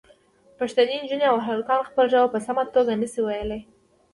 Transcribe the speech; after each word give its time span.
پښتنې 0.57 0.95
نجونې 1.01 1.25
او 1.31 1.37
هلکان 1.47 1.81
خپله 1.87 2.07
ژبه 2.13 2.27
په 2.33 2.39
سمه 2.45 2.63
توګه 2.75 2.93
نه 3.01 3.07
شي 3.13 3.21
ویلی. 3.25 3.61